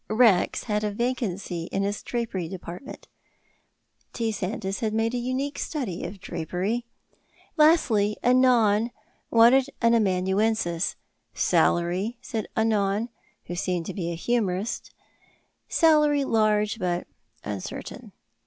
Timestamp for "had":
0.63-0.83, 4.79-4.95